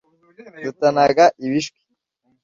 Dutanaga 0.63 1.25
ibishwi 1.45 1.79